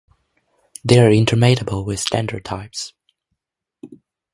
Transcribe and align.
They 0.83 0.97
are 0.99 1.11
intermatable 1.11 1.85
with 1.85 1.99
standard 1.99 2.43
types. 2.43 2.93